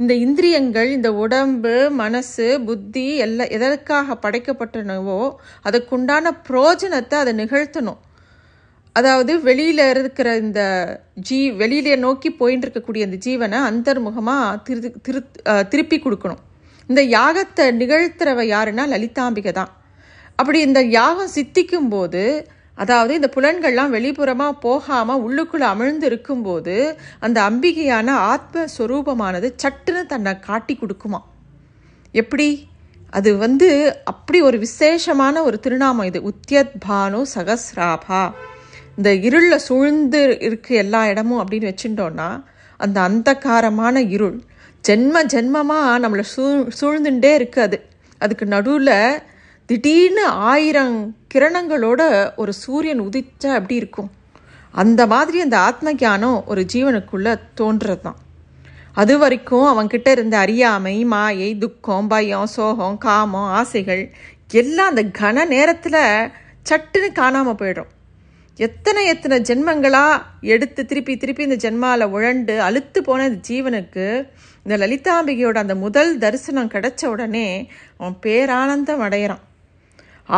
இந்த 0.00 0.12
இந்திரியங்கள் 0.26 0.90
இந்த 0.96 1.12
உடம்பு 1.24 1.74
மனசு 2.02 2.46
புத்தி 2.68 3.06
எல்லாம் 3.26 3.52
எதற்காக 3.58 4.18
படைக்கப்பட்டனவோ 4.24 5.20
அதுக்குண்டான 5.68 6.34
புரோஜனத்தை 6.48 7.18
அதை 7.24 7.34
நிகழ்த்தணும். 7.42 8.00
அதாவது 8.96 9.34
வெளியில் 9.50 9.86
இருக்கிற 9.92 10.30
இந்த 10.44 10.62
ஜீ 11.28 11.38
வெளியிலே 11.62 12.00
நோக்கி 12.06 12.30
போயின்னு 12.40 12.66
இருக்கக்கூடிய 12.66 13.08
இந்த 13.08 13.20
ஜீவனை 13.28 13.60
அந்தர்முகமாக 13.70 14.58
திரு 14.66 14.90
திரு 15.06 15.22
திருப்பி 15.72 15.98
கொடுக்கணும். 16.00 16.42
இந்த 16.88 17.02
யாகத்தை 17.02 17.64
நிகழ்த்துறவ 17.76 18.42
யாருன்னா 18.44 18.84
லலிதாம்பிகை 18.86 19.52
தான் 19.52 19.72
அப்படி 20.36 20.60
இந்த 20.60 20.82
யாகம் 20.82 21.34
சித்திக்கும் 21.34 21.88
போது 21.88 22.46
அதாவது 22.74 23.14
இந்த 23.14 23.30
புலன்கள்லாம் 23.36 23.94
வெளிப்புறமாக 23.94 24.58
போகாமல் 24.60 25.22
உள்ளுக்குள்ளே 25.22 25.66
அமிழ்ந்து 25.72 26.04
இருக்கும்போது 26.04 26.96
அந்த 27.20 27.50
அம்பிகையான 27.50 28.08
ஆத்மஸ்வரூபமானது 28.34 29.48
சட்டுன்னு 29.62 30.06
தன்னை 30.06 30.40
காட்டி 30.40 30.78
கொடுக்குமா? 30.80 31.20
எப்படி? 32.12 32.68
அது 33.10 33.36
வந்து 33.36 34.00
அப்படி 34.04 34.40
ஒரு 34.40 34.58
விசேஷமான 34.58 35.42
ஒரு 35.42 35.60
திருநாமம் 35.60 36.06
இது. 36.06 36.32
உத்தியத் 36.32 36.74
பானு 36.88 37.22
சகஸ்ராபா. 37.34 38.32
இந்த 38.96 39.14
இருளில் 39.14 39.64
சூழ்ந்து 39.68 40.38
இருக்கு 40.40 40.74
எல்லா 40.74 41.06
இடமும் 41.06 41.40
அப்படின்னு 41.40 41.70
வச்சுட்டோன்னா 41.70 42.44
அந்த 42.76 43.00
அந்தகாரமான 43.08 43.96
இருள் 44.08 44.42
ஜென்ம 44.88 45.16
ஜென்மமாக 45.32 46.00
நம்மளை 46.02 46.24
சூ 46.32 46.44
சூழ்ந்துட்டே 46.78 47.30
இருக்குது. 47.38 47.64
அது 47.66 47.78
அதுக்கு 48.20 48.46
நடுவில் 48.54 48.96
திடீர்னு 49.68 50.24
ஆயிரம் 50.50 50.96
கிரணங்களோட 51.34 52.02
ஒரு 52.42 52.52
சூரியன் 52.62 53.00
உதிச்சா 53.06 53.50
அப்படி 53.58 53.74
இருக்கும்? 53.82 54.10
அந்த 54.74 55.02
மாதிரி 55.12 55.38
அந்த 55.46 55.56
ஆத்ம 55.68 55.94
ஞானம் 56.02 56.38
ஒரு 56.52 56.62
ஜீவனுக்குள்ளே 56.72 57.32
தோன்றுறது 57.60 58.02
தான் 58.06 58.20
அது 59.02 59.14
வரைக்கும் 59.18 59.66
அவன்கிட்ட 59.70 60.08
இருந்த 60.16 60.36
அறியாமை 60.38 60.96
மாயை 61.12 61.50
துக்கம் 61.58 62.08
பயம் 62.12 62.50
சோகம் 62.56 62.98
காமம் 63.04 63.50
ஆசைகள் 63.60 64.02
எல்லாம் 64.60 64.90
அந்த 64.92 65.04
கன 65.20 65.46
நேரத்தில் 65.54 66.02
சட்டுன்னு 66.68 67.08
காணாமல் 67.20 67.58
போயிடும். 67.60 67.90
எத்தனை 68.58 69.02
எத்தனை 69.12 69.36
ஜென்மங்களாக 69.48 70.22
எடுத்து 70.54 70.80
திருப்பி 70.90 71.14
திருப்பி 71.16 71.48
இந்த 71.48 71.58
ஜென்மாவில் 71.64 72.12
உழண்டு 72.16 72.56
அழுத்து 72.66 72.98
போன 73.02 73.28
ஜீவனுக்கு 73.48 74.06
இந்த 74.64 74.74
லலிதாம்பிகையோட 74.82 75.56
அந்த 75.62 75.74
முதல் 75.82 76.12
தரிசனம் 76.18 76.70
கிடைச்ச 76.74 77.04
உடனே 77.14 77.48
அவன் 77.98 78.16
பேரானந்தம் 78.26 79.02
அடையிறான். 79.06 79.42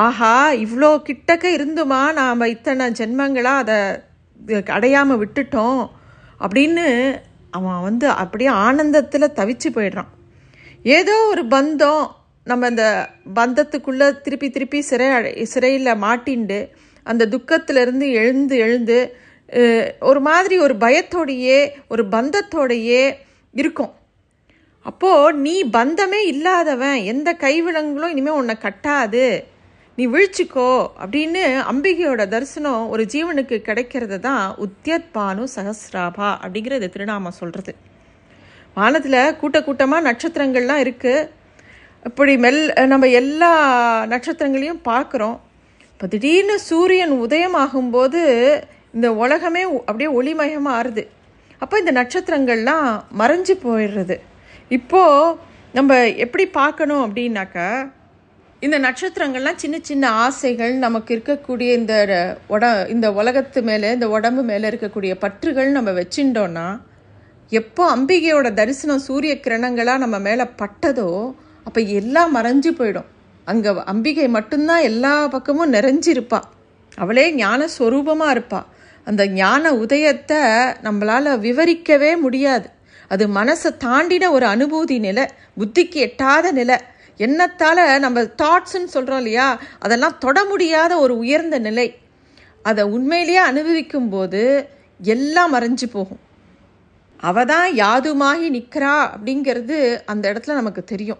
ஆஹா 0.02 0.32
இவ்வளோ 0.64 0.90
கிட்டக்க 1.08 1.44
இருந்துமா 1.56 2.00
நாம் 2.18 2.50
இத்தனை 2.54 2.86
ஜென்மங்களாக 3.00 3.62
அதை 3.64 3.78
அடையாமல் 4.76 5.20
விட்டுட்டோம் 5.22 5.82
அப்படின்னு 6.44 6.86
அவன் 7.50 7.84
வந்து 7.88 8.06
அப்படியே 8.22 8.50
ஆனந்தத்தில் 8.66 9.34
தவிச்சு 9.40 9.68
போயிடுறான். 9.74 10.10
ஏதோ 10.96 11.14
ஒரு 11.32 11.42
பந்தம் 11.54 12.02
நம்ம 12.50 12.66
அந்த 12.72 12.84
பந்தத்துக்குள்ளே 13.38 14.08
திருப்பி 14.24 14.48
திருப்பி 14.56 14.80
சிறை 14.88 15.06
சிறையில் 15.52 16.00
மாட்டிண்டு 16.04 16.58
அந்த 17.06 17.22
துக்கத்திலேருந்து 17.34 18.08
எழுந்து 18.20 18.56
எழுந்து 18.66 18.98
ஒரு 20.10 20.20
மாதிரி 20.28 20.56
ஒரு 20.66 20.74
பயத்தோடையே 20.84 21.58
ஒரு 21.88 22.02
பந்தத்தோடையே 22.14 23.02
இருக்கும். 23.54 23.92
அப்போது 24.88 25.38
நீ 25.44 25.54
பந்தமே 25.76 26.20
இல்லாதவன் 26.32 26.98
எந்த 27.12 27.28
கைவிலங்களும் 27.44 28.12
இனிமேல் 28.14 28.38
உன்னை 28.40 28.54
கட்டாது. 28.64 29.26
நீ 29.98 30.04
விழிச்சிக்கோ 30.12 30.70
அப்படின்னு 31.02 31.42
அம்பிகையோட 31.70 32.22
தரிசனம் 32.34 32.82
ஒரு 32.92 33.02
ஜீவனுக்கு 33.12 33.56
கிடைக்கிறது 33.68 34.16
தான் 34.26 34.44
உத்தியத் 34.64 35.08
பானு 35.14 35.44
சஹஸ்ராபா 35.54 36.28
அப்படிங்கிறது 36.42 36.88
திருநாம 36.94 37.32
சொல்கிறது 37.38 37.72
வானத்தில் 38.76 39.36
கூட்ட 39.40 39.58
கூட்டமாக 39.62 40.06
நட்சத்திரங்கள்லாம் 40.08 40.82
இருக்குது 40.84 41.28
இப்படி 42.08 42.32
மெல் 42.44 42.60
நம்ம 42.92 43.06
எல்லா 43.20 43.52
நட்சத்திரங்களையும் 44.12 44.82
பார்க்குறோம். 44.90 45.36
இப்போ 45.92 46.06
திடீர்னு 46.14 46.56
சூரியன் 46.68 47.14
உதயமாகும்போது 47.24 48.22
இந்த 48.96 49.08
உலகமே 49.22 49.62
அப்படியே 49.88 50.10
ஒளிமயமாக 50.18 50.76
ஆறுது. 50.78 51.04
அப்போ 51.62 51.74
இந்த 51.82 51.92
நட்சத்திரங்கள்லாம் 52.00 52.88
மறைஞ்சு 53.20 53.54
போயிடுறது. 53.64 54.16
இப்போது 54.68 55.36
நம்ம 55.72 56.08
எப்படி 56.16 56.46
பார்க்கணும் 56.46 57.04
அப்படின்னாக்கா 57.06 57.68
இந்த 58.60 58.78
நட்சத்திரங்கள்லாம் 58.78 59.54
சின்ன 59.54 59.78
சின்ன 59.82 60.10
ஆசைகள் 60.10 60.74
நமக்கு 60.74 61.10
இருக்கக்கூடிய 61.16 61.70
இந்த 61.72 61.94
உட 62.48 62.88
இந்த 62.88 63.12
உலகத்து 63.12 63.62
மேலே 63.62 63.92
இந்த 63.92 64.08
உடம்பு 64.08 64.42
மேலே 64.42 64.68
இருக்கக்கூடிய 64.68 65.14
பற்றுகள் 65.14 65.70
நம்ம 65.70 65.90
வச்சுட்டோன்னா 65.90 66.80
எப்போ 67.52 67.96
அம்பிகையோட 67.96 68.54
தரிசனம் 68.54 69.04
சூரிய 69.08 69.34
கிரணங்களாக 69.34 69.98
நம்ம 69.98 70.18
மேலே 70.18 70.46
பட்டதோ 70.62 71.34
அப்போ 71.64 71.80
எல்லாம் 71.80 72.34
மறைஞ்சு 72.36 72.70
போயிடும். 72.78 73.08
அங்கே 73.44 73.70
அம்பிகை 73.84 74.28
மட்டும்தான் 74.28 74.82
எல்லா 74.82 75.26
பக்கமும் 75.26 75.72
நிறைஞ்சிருப்பா. 75.72 76.40
அவளே 76.98 77.32
ஞான 77.34 77.68
ஸ்வரூபமாக 77.78 78.30
இருப்பாள் 78.30 78.66
அந்த 79.04 79.26
ஞான 79.26 79.74
உதயத்தை 79.74 80.40
நம்மளால் 80.82 81.30
விவரிக்கவே 81.38 82.18
முடியாது. 82.18 82.66
அது 83.08 83.28
மனசை 83.28 83.70
தாண்டின 83.84 84.30
ஒரு 84.30 84.46
அனுபூதி 84.46 84.98
நிலை 84.98 85.24
புத்திக்கு 85.58 85.94
எட்டாத 85.94 86.52
நிலை. 86.52 86.76
எண்ணத்தால் 87.16 87.98
நம்ம 87.98 88.22
தாட்ஸ்ன்னு 88.22 88.92
சொல்கிறோம் 88.94 89.16
இல்லையா? 89.16 89.60
அதெல்லாம் 89.78 90.18
தொட 90.18 90.44
முடியாத 90.44 90.98
ஒரு 90.98 91.18
உயர்ந்த 91.18 91.58
நிலை. 91.58 91.98
அதை 92.62 92.84
உண்மையிலேயே 92.84 93.36
அனுபவிக்கும் 93.36 94.08
போது 94.08 94.68
எல்லாம் 95.00 95.54
மறைஞ்சு 95.54 95.86
போகும். 95.92 96.20
அவ 97.20 97.44
தான் 97.44 97.70
யாதுமாகி 97.72 98.46
நிற்கிறா 98.56 98.96
அப்படிங்கிறது 99.14 100.02
அந்த 100.06 100.32
இடத்துல 100.32 100.52
நமக்கு 100.52 100.84
தெரியும். 100.84 101.18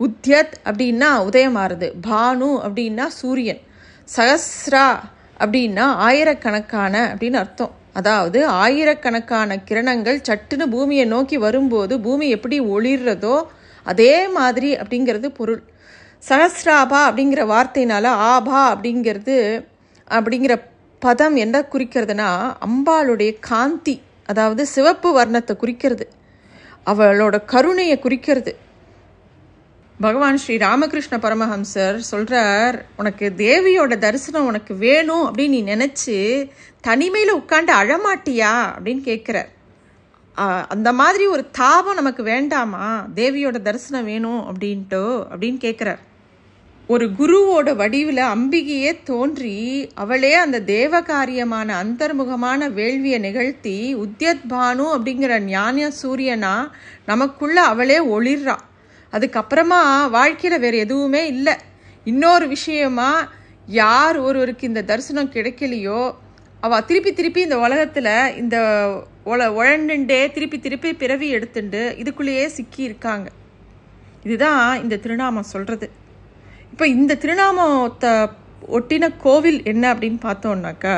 உத்யத் 0.00 0.54
அப்படின்னா 0.64 1.10
உதயமாறுது 1.28 1.92
பானு 2.06 2.50
அப்படின்னா 2.66 3.06
சூரியன் 3.06 3.60
சகஸ்ரா 4.16 4.86
அப்படின்னா 5.40 5.86
ஆயிரக்கணக்கான 6.08 6.94
அப்படின்னு 7.14 7.34
அர்த்தம். 7.34 7.77
அதாவது 7.98 8.46
ஆயிரக்கணக்கான 8.64 9.56
கிரணங்கள் 9.68 10.18
சட்டுன்னு 10.28 10.66
பூமியை 10.66 11.04
நோக்கி 11.06 11.36
வரும்போது 11.38 11.94
பூமி 12.00 12.26
எப்படி 12.28 12.56
ஒளிர்றதோ 12.74 13.36
அதே 13.86 14.12
மாதிரி 14.28 14.70
அப்படிங்கிறது 14.76 15.28
பொருள். 15.38 15.62
சஹஸ்ராபா 16.28 17.00
அப்படிங்கிற 17.08 17.42
வார்த்தையினால 17.54 18.06
ஆபா 18.32 18.60
அப்படிங்கிறது 18.74 19.36
அப்படிங்கிற 20.10 20.54
பதம் 21.02 21.36
என்ன 21.36 21.56
குறிக்கிறதுனா 21.72 22.28
அம்பாளுடைய 22.66 23.32
காந்தி 23.50 23.96
அதாவது 24.26 24.62
சிவப்பு 24.66 25.08
வர்ணத்தை 25.18 25.54
குறிக்கிறது. 25.56 26.04
அவளோட 26.86 27.36
கருணையை 27.44 27.96
குறிக்கிறது. 27.98 28.52
பகவான் 30.00 30.36
ஸ்ரீ 30.36 30.56
ராமகிருஷ்ண 30.56 31.16
பரமஹம்சர் 31.16 31.96
சொல்கிறார் 31.96 32.84
உனக்கு 32.96 33.32
தேவியோட 33.36 33.98
தரிசனம் 33.98 34.46
உனக்கு 34.46 34.74
வேணும் 34.74 35.34
அப்படின்னு 35.34 35.48
நீ 35.48 35.62
நினச்சி 35.62 36.50
தனிமையில் 36.80 37.34
உட்காந்து 37.34 37.72
அழமாட்டியா? 37.80 38.52
அப்படின்னு 38.76 39.02
கேட்குறார். 39.08 39.48
அந்த 40.68 40.92
மாதிரி 40.92 41.26
ஒரு 41.26 41.50
தாபம் 41.50 41.94
நமக்கு 41.94 42.22
வேண்டாமா? 42.22 43.06
தேவியோட 43.14 43.62
தரிசனம் 43.62 44.04
வேணும் 44.04 44.40
அப்படின்ட்டு 44.40 45.26
அப்படின்னு 45.30 45.58
கேட்குறார். 45.64 45.98
ஒரு 46.86 47.10
குருவோட 47.18 47.76
வடிவில் 47.76 48.16
அம்பிகையே 48.16 49.02
தோன்றி 49.04 49.90
அவளே 49.94 50.34
அந்த 50.34 50.60
தேவகாரியமான 50.60 51.84
அந்தர்முகமான 51.84 52.70
வேள்வியை 52.72 53.18
நிகழ்த்தி 53.18 53.96
உத்யத் 53.96 54.46
பானு 54.50 54.84
அப்படிங்கிற 54.96 55.38
ஞான 55.38 55.92
சூரியனா 56.02 56.70
நமக்குள்ள 57.06 57.62
அவளே 57.62 57.98
ஒளிர்றா. 58.04 58.56
அதுக்கப்புறமா 59.12 59.80
வாழ்க்கையில் 60.16 60.62
வேறு 60.64 60.78
எதுவுமே 60.84 61.22
இல்லை. 61.34 61.54
இன்னொரு 62.06 62.46
விஷயமா 62.54 63.10
யார் 63.80 64.16
ஒருவருக்கு 64.26 64.64
இந்த 64.70 64.82
தரிசனம் 64.90 65.32
கிடைக்கலையோ 65.34 66.00
அவள் 66.66 66.86
திருப்பி 66.88 67.10
திருப்பி 67.18 67.40
இந்த 67.46 67.56
உலகத்தில் 67.66 68.12
இந்த 68.42 68.56
உல 69.32 69.46
உழண்டுண்டே 69.58 70.20
திருப்பி 70.36 70.58
திருப்பி 70.66 70.90
பிறவி 71.02 71.26
எடுத்துண்டு 71.36 71.82
இதுக்குள்ளேயே 72.02 72.46
சிக்கி 72.56 72.82
இருக்காங்க. 72.88 73.28
இதுதான் 74.26 74.64
இந்த 74.82 74.94
திருநாமம் 75.04 75.50
சொல்கிறது 75.52 75.86
இப்போ 76.72 76.86
இந்த 76.96 77.12
திருநாமத்தை 77.22 78.12
ஒட்டின 78.76 79.04
கோவில் 79.24 79.60
என்ன 79.72 79.84
அப்படின்னு 79.92 80.20
பார்த்தோம்னாக்கா 80.24 80.96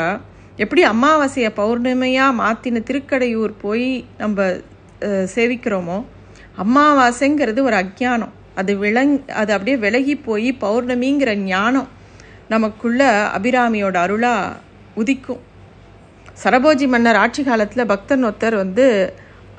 எப்படி 0.63 0.83
அமாவாசையை 0.93 1.51
பௌர்ணமியாக 1.59 2.39
மாற்றின 2.41 2.83
திருக்கடையூர் 2.89 3.53
போய் 3.65 3.91
நம்ம 4.19 4.49
சேவிக்கிறோமோ 5.35 5.99
அமாவாசைங்கிறது 6.63 7.61
ஒரு 7.69 7.77
அஜ்ஞானம். 7.83 8.35
அது 8.61 8.73
விளங் 8.85 9.15
அது 9.41 9.51
அப்படியே 9.53 9.77
விலகி 9.85 10.15
போய் 10.27 10.49
பௌர்ணமிங்கிற 10.65 11.31
ஞானம் 11.51 11.89
நமக்குள்ள 12.49 13.03
அபிராமியோட 13.39 13.97
அருளாக 14.05 14.57
உதிக்கும். 15.01 15.43
சரபோஜி 16.43 16.87
மன்னர் 16.89 17.21
ஆட்சி 17.23 17.43
காலத்தில் 17.43 17.91
பக்தன் 17.93 18.25
ஒருத்தர் 18.25 18.57
வந்து 18.63 18.87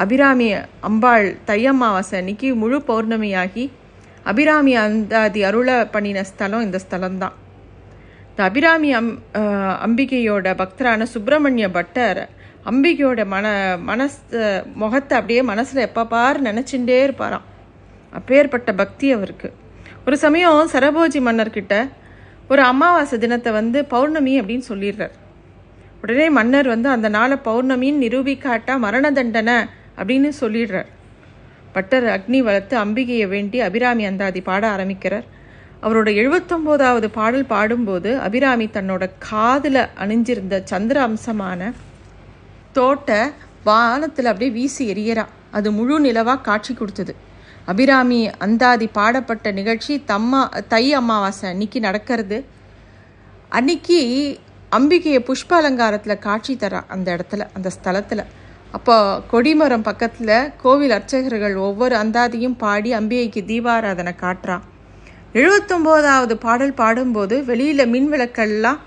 அபிராமி 0.04 0.48
அம்பாள் 0.90 1.28
தையம்மாவாசை 1.48 2.16
அன்னைக்கு 2.20 2.50
முழு 2.62 2.78
பௌர்ணமியாகி 2.88 3.66
அபிராமி 4.32 4.74
அந்தாதி 4.76 5.42
அருளை 5.44 5.78
பண்ணின 5.94 6.24
ஸ்தலம் 6.24 6.66
இந்த 6.68 6.80
ஸ்தலம்தான். 6.86 7.36
இந்த 8.30 8.42
அபிராமி 8.50 8.90
அம் 9.00 9.12
அம்பிகையோட 9.86 10.48
பக்தரான 10.62 11.08
சுப்பிரமணிய 11.14 11.68
பட்டர் 11.78 12.22
அம்பிகையோட 12.70 13.22
மன 13.34 13.46
மனஸ் 13.90 14.18
முகத்தை 14.82 15.14
அப்படியே 15.20 15.42
மனசில் 15.52 15.86
எப்போ 15.88 16.04
பார் 16.14 16.38
நினச்சிட்டே 16.48 16.98
இருப்பாராம். 17.06 17.46
அப்பேற்பட்ட 18.18 18.70
பக்தி 18.82 19.08
அவருக்கு. 19.16 19.50
ஒரு 20.06 20.16
சமயம் 20.24 20.70
சரபோஜி 20.74 21.20
மன்னர்கிட்ட 21.28 21.76
ஒரு 22.52 22.62
அமாவாசை 22.72 23.18
தினத்தை 23.24 23.52
வந்து 23.60 23.80
பௌர்ணமி 23.94 24.34
அப்படின்னு 24.42 24.66
சொல்லிடுறார். 24.70 25.16
உடனே 26.04 26.28
மன்னர் 26.38 26.68
வந்து 26.74 26.90
அந்த 26.96 27.08
நாளை 27.18 27.36
பௌர்ணமின்னு 27.50 28.04
நிரூபிக்காட்டா 28.06 28.74
மரண 28.86 29.12
தண்டனை 29.18 29.58
அப்படின்னு 30.00 30.30
சொல்லிடுறார். 30.40 30.90
பட்டர் 31.76 32.08
அக்னி 32.16 32.40
வளர்த்து 32.48 32.76
அம்பிகையை 32.86 33.28
வேண்டி 33.36 33.60
அபிராமி 33.68 34.04
அந்தாதி 34.06 34.42
பாட 34.50 34.64
ஆரம்பிக்கிறார். 34.76 35.28
அவரோட 35.84 36.10
எழுபத்தொம்போதாவது 36.22 37.08
பாடல் 37.20 37.52
பாடும்போது 37.54 38.10
அபிராமி 38.26 38.68
தன்னோட 38.74 39.04
காதில் 39.30 39.84
அணிஞ்சிருந்த 40.04 40.56
சந்திர 40.72 40.98
அம்சமான 41.08 41.72
தோட்ட 42.74 43.10
வானத்தில் 43.64 44.26
அப்படியே 44.26 44.52
வீசி 44.52 44.84
எரியறா 44.94 45.26
அது 45.52 45.72
முழு 45.72 45.96
நிலவாக 46.00 46.42
காட்சி 46.42 46.74
கொடுத்தது. 46.74 47.14
அபிராமி 47.66 48.20
அந்தாதி 48.46 48.88
பாடப்பட்ட 48.88 49.52
நிகழ்ச்சி 49.52 49.94
தம்மா 50.08 50.42
தை 50.68 50.86
அமாவாசை 50.94 51.46
அன்னைக்கு 51.50 51.80
நடக்கிறது. 51.80 52.38
அன்னைக்கு 53.50 54.00
அம்பிகையை 54.72 55.20
புஷ்ப 55.30 55.56
அலங்காரத்தில் 55.56 56.20
காட்சி 56.20 56.54
தரான் 56.56 56.88
அந்த 56.88 57.08
இடத்துல 57.16 57.46
அந்த 57.54 57.72
ஸ்தலத்தில். 57.78 58.24
அப்போ 58.72 58.96
கொடிமரம் 59.32 59.82
பக்கத்தில் 59.82 60.36
கோவில் 60.62 60.92
அர்ச்சகர்கள் 60.92 61.56
ஒவ்வொரு 61.68 61.96
அந்தாதியும் 61.96 62.58
பாடி 62.58 62.92
அம்பிகைக்கு 62.94 63.42
தீபாராதனை 63.46 64.14
காட்டுறான் 64.22 64.64
எழுபத்தொம்போதாவது 65.34 66.36
பாடல் 66.36 66.74
பாடும்போது 66.74 67.36
வெளியில் 67.44 67.86
மின் 67.88 68.10
விளக்கெல்லாம் 68.14 68.80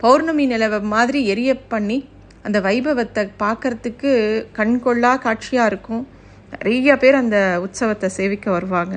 பௌர்ணமி 0.00 0.44
நிலவை 0.46 0.80
மாதிரி 0.92 1.20
எரிய 1.24 1.50
பண்ணி 1.68 1.98
அந்த 2.46 2.58
வைபவத்தை 2.66 3.22
பார்க்கறதுக்கு 3.42 4.10
கண்கொள்ளா 4.58 5.12
காட்சியாக 5.24 5.70
இருக்கும். 5.72 6.02
நிறைய 6.52 6.96
பேர் 7.02 7.22
அந்த 7.22 7.38
உற்சவத்தை 7.64 8.08
சேவிக்க 8.18 8.46
வருவாங்க. 8.56 8.94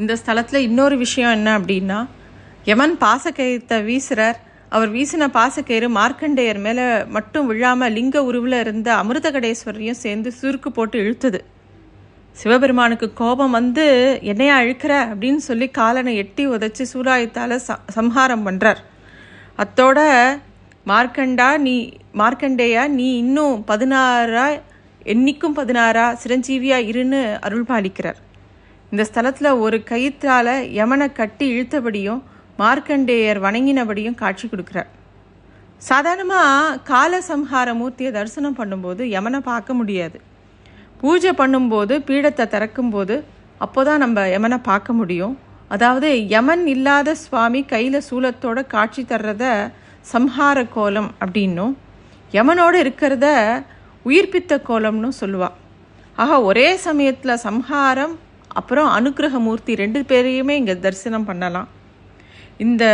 இந்த 0.00 0.12
ஸ்தலத்தில் 0.20 0.66
இன்னொரு 0.68 0.96
விஷயம் 1.04 1.34
என்ன 1.38 1.48
அப்படின்னா 1.58 1.98
யமன் 2.70 2.96
பாசக்கயிறத்தை 3.04 3.76
வீசுகிறார் 3.88 4.38
அவர் 4.72 4.90
வீசின 4.96 5.24
பாசக்கயிறு 5.36 5.88
மார்க்கண்டேயர் 5.96 6.60
மேலே 6.66 6.84
மட்டும் 7.16 7.48
விழாமல் 7.50 7.94
லிங்க 7.96 8.18
உருவில் 8.28 8.58
இருந்த 8.60 8.88
அமிர்தகடேஸ்வரையும் 9.02 9.98
சேர்ந்து 10.04 10.30
சுருக்கு 10.40 10.70
போட்டு 10.76 10.96
இழுத்துது. 11.02 11.40
சிவபெருமானுக்கு 12.36 13.08
கோபம் 13.20 13.56
வந்து 13.58 13.84
என்னையா 14.32 14.54
இழுக்கிற? 14.64 14.92
அப்படின்னு 15.10 15.42
சொல்லி 15.48 15.66
காலனை 15.80 16.12
எட்டி 16.22 16.44
உதைச்சி 16.54 16.84
சூலாயத்தால் 16.92 17.56
ச 17.66 17.76
சம்ஹாரம் 17.98 18.46
பண்ணுறார் 18.46 18.80
அத்தோட 19.64 19.98
மார்க்கண்டா 20.86 21.48
நீ 21.66 21.74
மார்க்கண்டேயா 22.20 22.84
நீ 22.98 23.08
இன்னும் 23.22 23.56
பதினாறா 23.68 24.46
என்னைக்கும் 25.06 25.56
பதினாறா 25.58 26.06
சிரஞ்சீவியா 26.22 26.78
இருன்னு 26.90 27.20
அருள் 27.46 27.68
பாலிக்கிறார் 27.68 28.18
இந்த 28.92 29.02
ஸ்தலத்தில் 29.08 29.58
ஒரு 29.64 29.76
கயிற்றால் 29.90 30.54
யமனை 30.78 31.06
கட்டி 31.12 31.46
இழுத்தபடியும் 31.54 32.20
மார்க்கண்டேயர் 32.60 33.40
வணங்கினபடியும் 33.44 34.18
காட்சி 34.22 34.46
கொடுக்குறார். 34.48 34.90
சாதாரணமாக 35.82 36.76
கால 36.90 37.20
சம்ஹார 37.28 37.68
மூர்த்தியை 37.78 38.10
தரிசனம் 38.18 38.58
பண்ணும்போது 38.58 39.02
யமனை 39.14 39.40
பார்க்க 39.50 39.78
முடியாது. 39.80 40.18
பூஜை 41.00 41.32
பண்ணும்போது 41.40 41.94
பீடத்தை 42.08 42.44
திறக்கும்போது 42.54 43.16
அப்போ 43.64 43.80
தான் 43.88 44.02
நம்ம 44.04 44.26
யமனை 44.34 44.58
பார்க்க 44.70 44.98
முடியும். 45.00 45.34
அதாவது 45.74 46.08
யமன் 46.34 46.64
இல்லாத 46.74 47.14
சுவாமி 47.24 47.62
கையில் 47.72 48.06
சூலத்தோட 48.08 48.58
காட்சி 48.74 49.02
தர்றத 49.12 49.44
சம்ஹார 50.10 50.58
கோலம் 50.74 51.10
அப்படின்னும். 51.24 51.72
யமனோடு 52.32 52.76
இருக்கிறத 52.84 53.26
உயிர்ப்பித்த 54.08 54.52
கோலம்னு 54.68 55.10
சொல்லுவாள் 55.20 55.56
ஆக 56.22 56.40
ஒரே 56.42 56.68
சமயத்தில் 56.86 57.42
சம்ஹாரம் 57.44 58.14
அப்புறம் 58.58 58.88
அனுகிரகமூர்த்தி 58.98 59.72
ரெண்டு 59.82 60.00
பேரையுமே 60.10 60.54
இங்கே 60.60 60.74
தரிசனம் 60.78 61.28
பண்ணலாம். 61.28 61.68
இந்த 62.64 62.84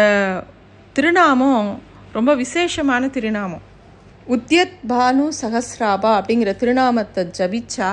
திருநாமம் 0.97 1.71
ரொம்ப 2.17 2.31
விசேஷமான 2.35 3.09
திருநாமம். 3.17 3.65
உத்யத் 4.35 4.79
பானு 4.91 5.27
சஹஸ்ராபா 5.41 6.11
அப்படிங்கிற 6.19 6.53
திருநாமத்தை 6.63 7.25
ஜபிச்சா 7.39 7.91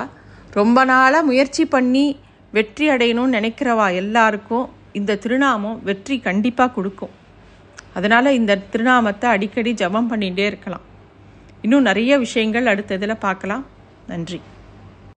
ரொம்ப 0.58 0.78
நாளாக 0.84 1.28
முயற்சி 1.30 1.64
பண்ணி 1.74 2.06
வெற்றி 2.56 2.86
அடையணும்னு 2.90 3.36
நினைக்கிறவா 3.38 3.86
எல்லாருக்கும் 4.02 4.66
இந்த 4.92 5.18
திருநாமம் 5.24 5.80
வெற்றி 5.82 6.16
கண்டிப்பாக 6.20 6.74
கொடுக்கும். 6.76 7.14
அதனால் 7.96 8.36
இந்த 8.40 8.60
திருநாமத்தை 8.72 9.26
அடிக்கடி 9.34 9.72
ஜபம் 9.82 10.10
பண்ணிகிட்டே 10.10 10.44
இருக்கலாம். 10.52 10.84
இன்னும் 11.62 11.88
நிறைய 11.90 12.12
விஷயங்கள் 12.18 12.70
அடுத்த 12.72 12.98
இதில் 12.98 13.22
பார்க்கலாம். 13.26 13.64
நன்றி. 14.06 14.38